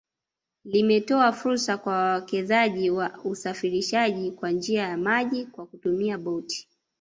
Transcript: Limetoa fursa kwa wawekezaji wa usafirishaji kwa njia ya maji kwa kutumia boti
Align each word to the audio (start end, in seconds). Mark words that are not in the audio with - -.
Limetoa 0.65 1.31
fursa 1.31 1.77
kwa 1.77 1.93
wawekezaji 1.93 2.89
wa 2.89 3.19
usafirishaji 3.23 4.31
kwa 4.31 4.51
njia 4.51 4.83
ya 4.89 4.97
maji 4.97 5.45
kwa 5.45 5.65
kutumia 5.65 6.17
boti 6.17 6.67